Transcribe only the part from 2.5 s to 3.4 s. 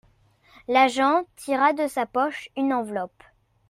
une enveloppe.